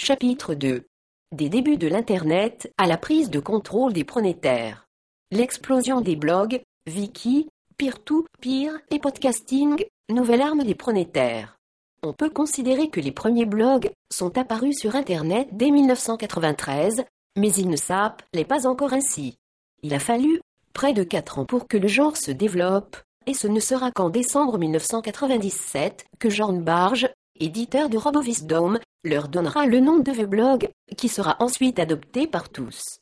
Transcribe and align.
Chapitre 0.00 0.54
2 0.54 0.86
Des 1.34 1.48
débuts 1.48 1.76
de 1.76 1.88
l'Internet 1.88 2.72
à 2.78 2.86
la 2.86 2.96
prise 2.96 3.30
de 3.30 3.40
contrôle 3.40 3.92
des 3.92 4.04
pronétaires. 4.04 4.86
L'explosion 5.32 6.00
des 6.00 6.14
blogs, 6.14 6.62
wiki, 6.86 7.48
peer-to-peer 7.78 8.78
et 8.92 9.00
podcasting, 9.00 9.84
nouvelle 10.08 10.42
arme 10.42 10.62
des 10.62 10.76
pronétaires. 10.76 11.56
On 12.04 12.12
peut 12.12 12.30
considérer 12.30 12.90
que 12.90 13.00
les 13.00 13.10
premiers 13.10 13.44
blogs 13.44 13.90
sont 14.12 14.38
apparus 14.38 14.78
sur 14.78 14.94
Internet 14.94 15.48
dès 15.50 15.72
1993, 15.72 17.02
mais 17.36 17.52
il 17.54 17.68
ne 17.68 17.76
s'appelait 17.76 18.44
pas 18.44 18.68
encore 18.68 18.92
ainsi. 18.92 19.36
Il 19.82 19.94
a 19.94 19.98
fallu 19.98 20.40
près 20.74 20.92
de 20.92 21.02
4 21.02 21.40
ans 21.40 21.44
pour 21.44 21.66
que 21.66 21.76
le 21.76 21.88
genre 21.88 22.16
se 22.16 22.30
développe, 22.30 22.98
et 23.26 23.34
ce 23.34 23.48
ne 23.48 23.58
sera 23.58 23.90
qu'en 23.90 24.10
décembre 24.10 24.58
1997 24.58 26.06
que 26.20 26.30
Jean 26.30 26.52
Barge, 26.52 27.08
éditeur 27.40 27.88
de 27.88 27.96
RoboVisdom, 27.96 28.78
leur 29.04 29.28
donnera 29.28 29.66
le 29.66 29.80
nom 29.80 29.98
de 29.98 30.12
Vblog, 30.12 30.70
qui 30.96 31.08
sera 31.08 31.36
ensuite 31.40 31.78
adopté 31.78 32.26
par 32.26 32.48
tous. 32.48 33.00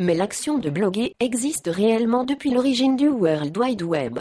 Mais 0.00 0.14
l'action 0.14 0.58
de 0.58 0.70
bloguer 0.70 1.14
existe 1.20 1.68
réellement 1.68 2.24
depuis 2.24 2.50
l'origine 2.50 2.96
du 2.96 3.08
World 3.08 3.56
Wide 3.56 3.82
Web. 3.82 4.18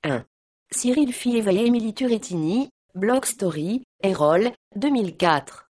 1. 0.04 0.24
Cyril 0.72 1.12
Fieva 1.12 1.52
et 1.52 1.66
Émilie 1.66 1.92
Turettini, 1.92 2.70
Blog 2.94 3.26
Story, 3.26 3.82
Erol, 4.02 4.52
2004. 4.76 5.68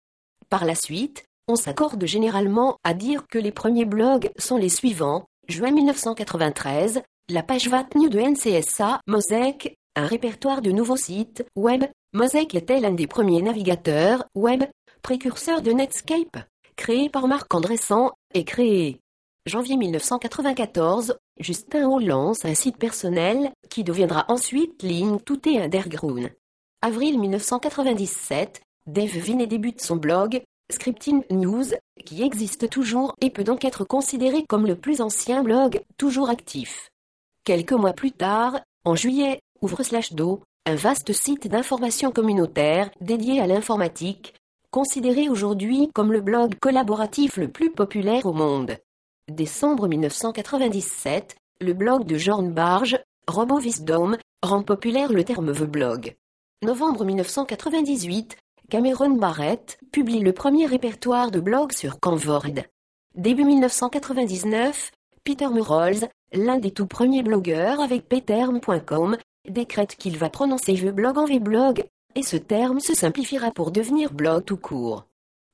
Par 0.48 0.64
la 0.64 0.76
suite, 0.76 1.24
on 1.48 1.56
s'accorde 1.56 2.04
généralement 2.06 2.76
à 2.84 2.94
dire 2.94 3.26
que 3.28 3.38
les 3.38 3.50
premiers 3.50 3.84
blogs 3.84 4.30
sont 4.38 4.56
les 4.56 4.68
suivants. 4.68 5.26
Juin 5.48 5.72
1993, 5.72 7.02
la 7.30 7.42
page 7.42 7.68
VatNew 7.68 8.08
de 8.08 8.20
NCSA, 8.20 9.00
Mosaic, 9.08 9.74
un 9.96 10.06
répertoire 10.06 10.62
de 10.62 10.70
nouveaux 10.70 10.96
sites 10.96 11.44
web. 11.56 11.84
Mosaic 12.12 12.54
était 12.54 12.78
l'un 12.78 12.92
des 12.92 13.08
premiers 13.08 13.42
navigateurs 13.42 14.24
web, 14.36 14.62
précurseur 15.02 15.62
de 15.62 15.72
Netscape, 15.72 16.38
créé 16.76 17.08
par 17.08 17.26
Marc 17.26 17.52
Andressan, 17.52 18.12
et 18.34 18.44
créé 18.44 19.00
janvier 19.46 19.76
1994, 19.76 21.18
Justin 21.42 21.88
Hall 21.88 22.04
lance 22.06 22.44
un 22.44 22.54
site 22.54 22.76
personnel, 22.76 23.52
qui 23.68 23.84
deviendra 23.84 24.24
ensuite 24.28 24.82
Ligne 24.82 25.18
Tout 25.18 25.48
et 25.48 25.60
Underground. 25.60 26.32
Avril 26.80 27.18
1997, 27.18 28.60
Dave 28.86 29.08
Vinet 29.08 29.46
débute 29.46 29.80
son 29.80 29.96
blog, 29.96 30.42
Scripting 30.72 31.22
News, 31.30 31.66
qui 32.04 32.22
existe 32.22 32.70
toujours 32.70 33.14
et 33.20 33.30
peut 33.30 33.44
donc 33.44 33.64
être 33.64 33.84
considéré 33.84 34.44
comme 34.48 34.66
le 34.66 34.76
plus 34.76 35.00
ancien 35.00 35.42
blog, 35.42 35.80
toujours 35.96 36.30
actif. 36.30 36.90
Quelques 37.44 37.72
mois 37.72 37.92
plus 37.92 38.12
tard, 38.12 38.60
en 38.84 38.94
juillet, 38.94 39.40
ouvre 39.60 39.82
Slash 39.82 40.12
Do, 40.12 40.42
un 40.66 40.76
vaste 40.76 41.12
site 41.12 41.48
d'information 41.48 42.12
communautaire 42.12 42.90
dédié 43.00 43.40
à 43.40 43.46
l'informatique, 43.46 44.34
considéré 44.70 45.28
aujourd'hui 45.28 45.90
comme 45.94 46.12
le 46.12 46.20
blog 46.20 46.54
collaboratif 46.60 47.36
le 47.36 47.48
plus 47.48 47.70
populaire 47.70 48.26
au 48.26 48.32
monde. 48.32 48.76
Décembre 49.30 49.86
1997, 49.86 51.36
le 51.60 51.74
blog 51.74 52.04
de 52.04 52.16
Jean 52.16 52.42
Barge, 52.42 52.98
RoboVisdom, 53.28 54.16
rend 54.42 54.64
populaire 54.64 55.12
le 55.12 55.22
terme 55.22 55.52
blog. 55.52 56.16
Novembre 56.64 57.04
1998, 57.04 58.36
Cameron 58.68 59.10
Barrett 59.10 59.78
publie 59.92 60.18
le 60.18 60.32
premier 60.32 60.66
répertoire 60.66 61.30
de 61.30 61.38
blogs 61.38 61.72
sur 61.72 62.00
Canvord. 62.00 62.64
Début 63.14 63.44
1999, 63.44 64.90
Peter 65.22 65.48
Murrolls, 65.48 66.08
l'un 66.32 66.58
des 66.58 66.72
tout 66.72 66.88
premiers 66.88 67.22
blogueurs 67.22 67.80
avec 67.80 68.08
pterm.com, 68.08 69.16
décrète 69.48 69.94
qu'il 69.94 70.18
va 70.18 70.30
prononcer 70.30 70.74
blog 70.90 71.16
en 71.16 71.26
vblog, 71.26 71.84
et 72.16 72.24
ce 72.24 72.36
terme 72.36 72.80
se 72.80 72.94
simplifiera 72.94 73.52
pour 73.52 73.70
devenir 73.70 74.12
blog 74.12 74.44
tout 74.44 74.56
court. 74.56 75.06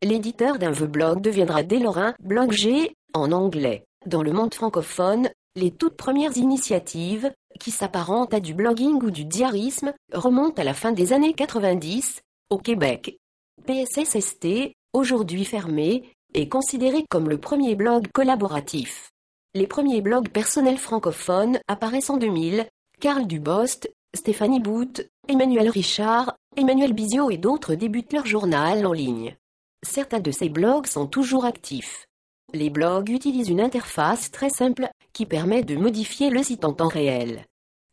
L'éditeur 0.03 0.59
d'un 0.59 0.73
blog 0.87 1.21
deviendra 1.21 1.63
dès 1.63 1.81
lors 1.81 1.99
un 1.99 2.15
blog 2.21 2.53
G, 2.53 2.95
en 3.15 3.33
anglais. 3.33 3.85
Dans 4.07 4.23
le 4.23 4.33
monde 4.33 4.55
francophone, 4.55 5.31
les 5.57 5.71
toutes 5.71 5.97
premières 5.97 6.37
initiatives, 6.37 7.33
qui 7.59 7.71
s'apparentent 7.71 8.35
à 8.35 8.41
du 8.41 8.55
blogging 8.55 9.03
ou 9.03 9.11
du 9.11 9.25
diarisme, 9.25 9.93
remontent 10.13 10.61
à 10.61 10.65
la 10.65 10.75
fin 10.75 10.93
des 10.93 11.13
années 11.13 11.35
90, 11.35 12.23
au 12.51 12.59
Québec. 12.59 13.19
PSSST, 13.67 14.75
aujourd'hui 14.93 15.45
fermé, 15.45 16.11
est 16.35 16.49
considéré 16.49 17.05
comme 17.11 17.29
le 17.29 17.39
premier 17.39 17.75
blog 17.75 18.07
collaboratif. 18.13 19.11
Les 19.55 19.67
premiers 19.67 20.03
blogs 20.03 20.29
personnels 20.29 20.79
francophones 20.79 21.59
apparaissent 21.69 22.11
en 22.11 22.19
2000, 22.19 22.67
Carl 23.01 23.27
Dubost, 23.27 23.91
Stéphanie 24.15 24.61
Booth, 24.61 25.09
Emmanuel 25.29 25.69
Richard, 25.69 26.37
Emmanuel 26.57 26.93
Bizio 26.93 27.31
et 27.31 27.39
d'autres 27.39 27.75
débutent 27.75 28.13
leur 28.13 28.27
journal 28.27 28.87
en 28.87 28.93
ligne. 28.93 29.37
Certains 29.83 30.21
de 30.21 30.31
ces 30.31 30.49
blogs 30.49 30.87
sont 30.87 31.07
toujours 31.07 31.45
actifs. 31.45 32.08
Les 32.55 32.71
blogs 32.71 33.11
utilisent 33.11 33.51
une 33.51 33.61
interface 33.61 34.31
très 34.31 34.49
simple 34.49 34.89
qui 35.13 35.27
permet 35.27 35.63
de 35.63 35.77
modifier 35.77 36.31
le 36.31 36.43
site 36.43 36.65
en 36.65 36.73
temps 36.73 36.89
réel. 36.89 37.45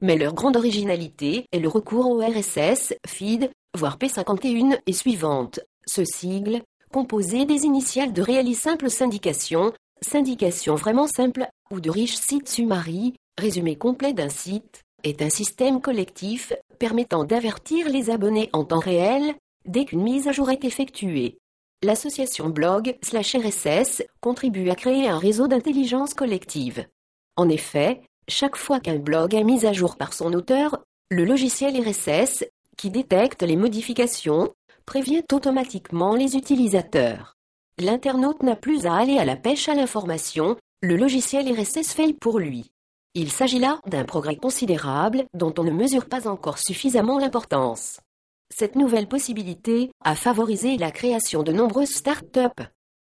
Mais 0.02 0.18
leur 0.18 0.34
grande 0.34 0.56
originalité 0.56 1.46
est 1.52 1.60
le 1.60 1.68
recours 1.68 2.10
au 2.10 2.20
RSS, 2.20 2.94
feed, 3.06 3.50
voire 3.78 3.98
P51 3.98 4.80
et 4.86 4.94
suivante. 4.94 5.60
Ce 5.86 6.06
sigle, 6.06 6.62
composé 6.94 7.46
des 7.46 7.66
initiales 7.66 8.14
de 8.14 8.22
réaliser 8.22 8.62
simple 8.62 8.90
syndication, 8.90 9.74
syndication 10.02 10.76
vraiment 10.76 11.08
simple, 11.08 11.48
ou 11.70 11.82
de 11.82 11.90
riches 11.90 12.16
sites 12.16 12.48
summary, 12.48 13.14
résumé 13.38 13.76
complet 13.76 14.14
d'un 14.14 14.30
site, 14.30 14.82
est 15.04 15.22
un 15.22 15.30
système 15.30 15.82
collectif 15.82 16.54
permettant 16.80 17.26
d'avertir 17.26 17.90
les 17.90 18.10
abonnés 18.10 18.50
en 18.54 18.64
temps 18.64 18.80
réel 18.80 19.36
dès 19.66 19.86
qu'une 19.86 20.04
mise 20.04 20.28
à 20.28 20.32
jour 20.32 20.50
est 20.50 20.64
effectuée. 20.64 21.38
L'association 21.84 22.50
blog 22.50 22.98
slash 23.04 23.36
RSS 23.36 24.04
contribue 24.22 24.70
à 24.70 24.76
créer 24.76 25.08
un 25.08 25.18
réseau 25.18 25.48
d'intelligence 25.48 26.14
collective. 26.14 26.88
En 27.36 27.50
effet, 27.50 28.02
chaque 28.28 28.56
fois 28.56 28.80
qu'un 28.80 28.98
blog 28.98 29.36
est 29.36 29.44
mis 29.44 29.66
à 29.66 29.74
jour 29.74 29.98
par 29.98 30.14
son 30.14 30.34
auteur, 30.34 30.80
le 31.12 31.26
logiciel 31.26 31.80
RSS, 31.80 32.46
qui 32.78 32.90
détecte 32.90 33.44
les 33.44 33.56
modifications, 33.56 34.54
prévient 34.86 35.24
automatiquement 35.32 36.16
les 36.16 36.36
utilisateurs. 36.36 37.36
L'internaute 37.78 38.42
n'a 38.42 38.56
plus 38.56 38.86
à 38.86 38.96
aller 38.96 39.18
à 39.18 39.26
la 39.26 39.36
pêche 39.36 39.68
à 39.70 39.76
l'information, 39.76 40.56
le 40.82 40.96
logiciel 40.96 41.52
RSS 41.52 41.94
fait 41.94 42.14
pour 42.14 42.40
lui. 42.40 42.72
Il 43.16 43.32
s'agit 43.32 43.60
là 43.60 43.80
d'un 43.86 44.06
progrès 44.06 44.36
considérable 44.36 45.26
dont 45.34 45.54
on 45.58 45.64
ne 45.64 45.72
mesure 45.72 46.06
pas 46.06 46.28
encore 46.28 46.58
suffisamment 46.58 47.20
l'importance. 47.20 48.00
Cette 48.54 48.76
nouvelle 48.76 49.08
possibilité 49.08 49.92
a 50.04 50.16
favorisé 50.16 50.78
la 50.78 50.92
création 50.92 51.44
de 51.44 51.52
nombreuses 51.52 51.90
start-up. 51.90 52.54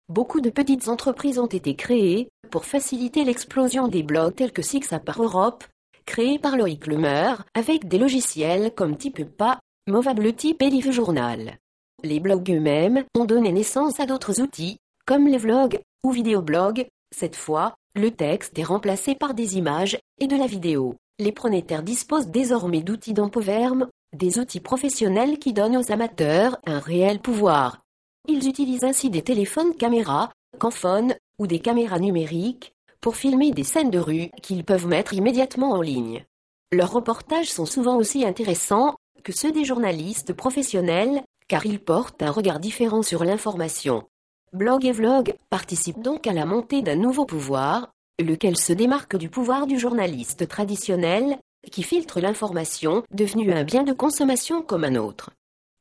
Beaucoup 0.08 0.40
de 0.40 0.50
petites 0.50 0.88
entreprises 0.88 1.40
ont 1.40 1.48
été 1.48 1.76
créées 1.76 2.30
pour 2.52 2.66
faciliter 2.66 3.24
l'explosion 3.24 3.88
des 3.88 4.04
blogs 4.04 4.36
tels 4.36 4.54
que 4.54 4.98
par 4.98 5.22
Europe, 5.22 5.64
créé 6.06 6.40
par 6.40 6.56
Loïc 6.56 6.88
Lemer, 6.88 7.34
avec 7.54 7.88
des 7.88 7.98
logiciels 7.98 8.74
comme 8.74 8.98
TypePa, 8.98 9.60
Movable 9.88 10.34
Type 10.34 10.62
et 10.62 10.70
Live 10.70 10.92
Journal. 10.92 11.58
les 12.04 12.20
blogs 12.20 12.52
eux-mêmes 12.52 13.04
ont 13.16 13.26
donné 13.26 13.52
naissance 13.52 14.00
à 14.00 14.06
d'autres 14.06 14.42
outils, 14.42 14.78
comme 15.06 15.28
les 15.28 15.38
vlogs 15.38 15.80
ou 16.04 16.12
vidéoblogs. 16.12 16.88
Cette 17.16 17.36
fois, 17.36 17.76
le 17.96 18.12
texte 18.12 18.58
est 18.60 18.64
remplacé 18.64 19.16
par 19.16 19.34
des 19.34 19.58
images 19.58 19.98
et 20.20 20.28
de 20.28 20.36
la 20.36 20.48
vidéo. 20.48 20.96
Les 21.20 21.31
pronétaires 21.31 21.84
disposent 21.84 22.28
désormais 22.28 22.81
d'outils 22.81 23.14
d'empoverme, 23.14 23.88
des 24.16 24.40
outils 24.40 24.60
professionnels 24.60 25.38
qui 25.40 25.54
donnent 25.54 25.78
aux 25.78 25.92
amateurs 25.92 26.58
un 26.66 26.80
réel 26.80 27.20
pouvoir. 27.20 27.82
Ils 28.28 28.48
utilisent 28.48 28.84
ainsi 28.84 29.10
des 29.10 29.22
téléphones 29.22 29.76
caméras, 29.76 30.32
camphones 30.58 31.16
ou 31.38 31.48
des 31.48 31.60
caméras 31.60 32.00
numériques 32.00 32.74
pour 33.02 33.18
filmer 33.18 33.52
des 33.52 33.64
scènes 33.64 33.92
de 33.92 34.00
rue 34.00 34.30
qu'ils 34.42 34.64
peuvent 34.64 34.88
mettre 34.88 35.14
immédiatement 35.14 35.72
en 35.72 35.82
ligne. 35.82 36.26
Leurs 36.72 36.92
reportages 36.92 37.52
sont 37.52 37.66
souvent 37.66 37.98
aussi 37.98 38.26
intéressants 38.26 38.96
que 39.24 39.32
ceux 39.32 39.52
des 39.52 39.66
journalistes 39.66 40.34
professionnels, 40.34 41.22
car 41.48 41.66
ils 41.66 41.80
portent 41.80 42.24
un 42.24 42.32
regard 42.32 42.60
différent 42.60 43.04
sur 43.04 43.24
l'information. 43.24 44.04
Blog 44.54 44.86
et 44.86 44.92
vlog 44.92 45.36
participent 45.50 46.02
donc 46.02 46.26
à 46.26 46.34
la 46.34 46.46
montée 46.46 46.82
d'un 46.82 46.96
nouveau 46.96 47.26
pouvoir, 47.26 47.92
lequel 48.20 48.58
se 48.58 48.74
démarque 48.74 49.18
du 49.18 49.30
pouvoir 49.30 49.68
du 49.68 49.78
journaliste 49.78 50.48
traditionnel, 50.48 51.38
qui 51.72 51.84
filtre 51.84 52.20
l'information, 52.20 53.04
devenue 53.12 53.52
un 53.54 53.64
bien 53.64 53.84
de 53.84 53.94
consommation 53.94 54.62
comme 54.62 54.84
un 54.84 54.96
autre. 54.96 55.32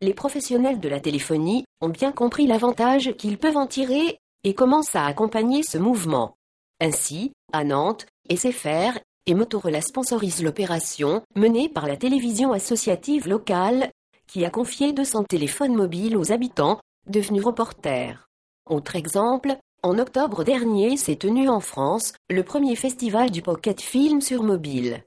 Les 0.01 0.15
professionnels 0.15 0.81
de 0.81 0.89
la 0.89 1.01
téléphonie 1.01 1.65
ont 1.81 1.89
bien 1.89 2.13
compris 2.13 2.47
l'avantage 2.47 3.13
qu'ils 3.17 3.39
peuvent 3.39 3.57
en 3.57 3.67
tirer 3.67 4.19
et 4.45 4.55
commencent 4.55 4.97
à 4.97 5.07
accompagner 5.07 5.63
ce 5.63 5.79
mouvement. 5.79 6.37
Ainsi, 6.81 7.33
à 7.53 7.65
Nantes, 7.65 8.07
SFR 8.29 8.99
et 9.27 9.35
Motorola 9.35 9.81
sponsorisent 9.81 10.43
l'opération 10.43 11.23
menée 11.35 11.69
par 11.69 11.87
la 11.87 11.97
télévision 11.97 12.53
associative 12.53 13.29
locale 13.29 13.91
qui 14.27 14.45
a 14.45 14.51
confié 14.51 14.93
200 14.93 15.25
téléphones 15.25 15.75
mobiles 15.75 16.17
aux 16.17 16.33
habitants 16.33 16.81
devenus 17.07 17.45
reporters. 17.45 18.27
Autre 18.69 18.97
exemple, 18.97 19.57
en 19.83 19.99
octobre 19.99 20.45
dernier 20.45 20.97
s'est 20.97 21.17
tenu 21.17 21.49
en 21.49 21.61
France 21.61 22.15
le 22.31 22.43
premier 22.43 22.77
festival 22.77 23.31
du 23.31 23.43
pocket 23.43 23.81
film 23.81 24.21
sur 24.21 24.43
mobile. 24.43 25.05